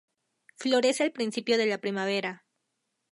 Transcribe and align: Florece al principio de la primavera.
Florece 0.55 1.03
al 1.03 1.11
principio 1.11 1.59
de 1.59 1.67
la 1.67 1.77
primavera. 1.77 2.43